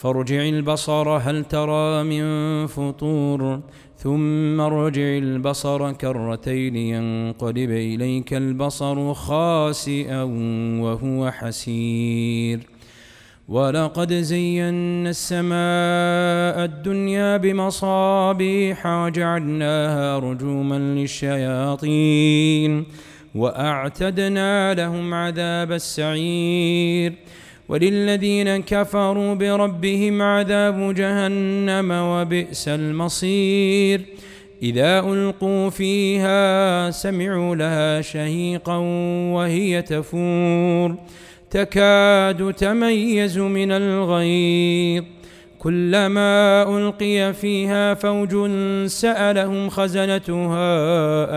[0.00, 3.60] فارجع البصر هل ترى من فطور؟
[3.96, 10.22] ثم ارجع البصر كرتين ينقلب إليك البصر خاسئا
[10.82, 12.60] وهو حسير.
[13.48, 22.84] ولقد زينا السماء الدنيا بمصابيح وجعلناها رجوما للشياطين
[23.34, 27.12] وأعتدنا لهم عذاب السعير.
[27.70, 34.00] وللذين كفروا بربهم عذاب جهنم وبئس المصير.
[34.62, 38.76] إذا ألقوا فيها سمعوا لها شهيقا
[39.34, 40.94] وهي تفور.
[41.50, 45.04] تكاد تميز من الغيظ.
[45.58, 48.50] كلما ألقي فيها فوج
[48.86, 50.62] سألهم خزنتها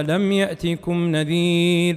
[0.00, 1.96] ألم يأتكم نذير؟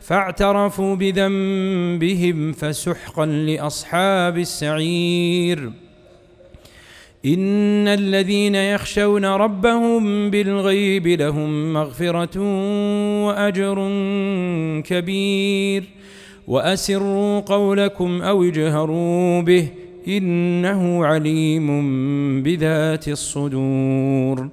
[0.00, 5.72] فاعترفوا بذنبهم فسحقا لأصحاب السعير.
[7.26, 12.40] إن الذين يخشون ربهم بالغيب لهم مغفرة
[13.26, 13.90] وأجر
[14.80, 15.84] كبير.
[16.46, 19.68] وأسروا قولكم أو اجهروا به
[20.08, 21.68] إنه عليم
[22.42, 24.48] بذات الصدور.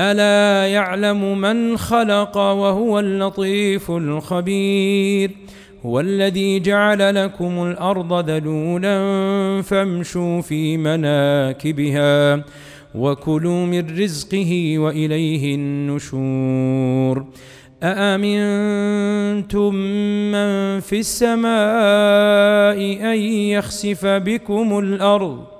[0.00, 5.30] ألا يعلم من خلق وهو اللطيف الخبير؟
[5.86, 8.98] هو الذي جعل لكم الأرض ذلولا
[9.62, 12.44] فامشوا في مناكبها
[12.94, 17.26] وكلوا من رزقه وإليه النشور.
[17.82, 19.74] أأمنتم
[20.32, 21.50] من في السماء
[23.12, 25.59] أن يخسف بكم الأرض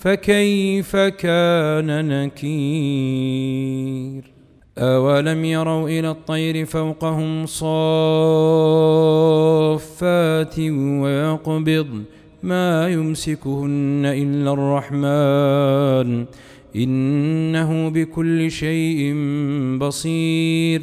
[0.00, 3.58] فكيف كان نكير؟
[4.78, 7.68] أولم يروا إلى الطير فوقهم صافات
[11.02, 12.02] ويقبض
[12.42, 16.24] ما يمسكهن إلا الرحمن
[16.76, 19.14] إنه بكل شيء
[19.78, 20.82] بصير.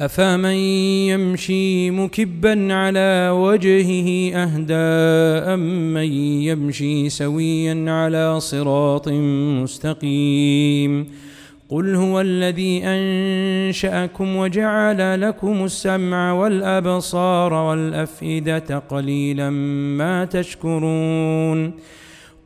[0.00, 0.54] أفمن
[1.10, 4.74] يمشي مكبا على وجهه أهدى
[5.54, 9.08] أمن يمشي سويا على صراط
[9.62, 11.06] مستقيم
[11.68, 21.72] قل هو الذي أنشأكم وجعل لكم السمع والأبصار والأفئدة قليلا ما تشكرون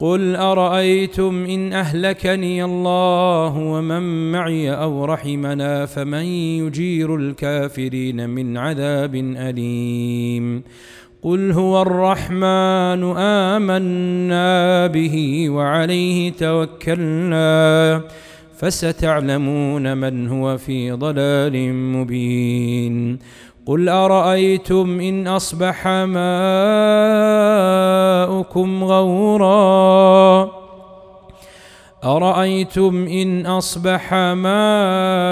[0.00, 6.24] قل ارايتم ان اهلكني الله ومن معي أو رحمنا فمن
[6.62, 10.62] يجير الكافرين من عذاب اليم
[11.22, 18.00] قل هو الرحمن امنا به وعليه توكلنا
[18.56, 23.18] فستعلمون من هو في ضلال مبين
[23.66, 26.24] قل ارايتم ان اصبح ماؤكم
[28.84, 30.50] غورا
[32.04, 35.22] ارايتم ان اصبح ماؤكم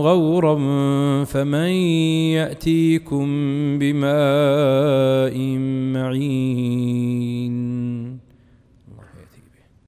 [0.00, 0.54] غورا
[1.24, 1.70] فمن
[2.34, 3.28] ياتيكم
[3.78, 5.38] بماء
[5.94, 7.52] معين